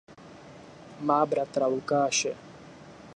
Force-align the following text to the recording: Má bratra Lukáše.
Má 0.99 1.25
bratra 1.25 1.67
Lukáše. 1.67 2.35